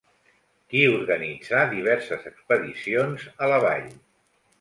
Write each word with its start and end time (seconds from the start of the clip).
Qui 0.69 0.79
organitzà 0.93 1.59
diverses 1.73 2.25
expedicions 2.31 3.27
a 3.45 3.51
la 3.53 3.61
vall? 3.65 3.87